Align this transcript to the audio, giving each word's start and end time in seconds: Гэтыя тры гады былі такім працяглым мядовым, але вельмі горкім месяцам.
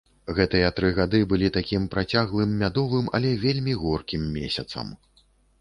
Гэтыя 0.37 0.69
тры 0.79 0.89
гады 0.99 1.19
былі 1.33 1.51
такім 1.57 1.85
працяглым 1.95 2.57
мядовым, 2.63 3.13
але 3.19 3.35
вельмі 3.47 3.79
горкім 3.83 4.29
месяцам. 4.39 4.93